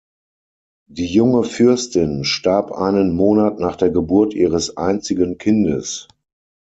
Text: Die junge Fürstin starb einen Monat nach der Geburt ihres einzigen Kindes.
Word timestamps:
Die 0.89 1.05
junge 1.05 1.43
Fürstin 1.43 2.23
starb 2.23 2.71
einen 2.71 3.15
Monat 3.15 3.59
nach 3.59 3.75
der 3.75 3.91
Geburt 3.91 4.33
ihres 4.33 4.75
einzigen 4.75 5.37
Kindes. 5.37 6.07